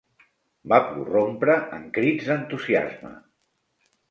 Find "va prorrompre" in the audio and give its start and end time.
0.71-1.57